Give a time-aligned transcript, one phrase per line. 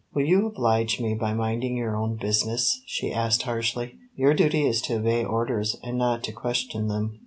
[0.15, 3.99] "Will you oblige me by minding your own business?" she asked harshly.
[4.15, 7.19] "Your duty is to obey orders, and not to question them."